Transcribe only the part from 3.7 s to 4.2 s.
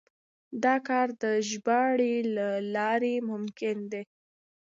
دی.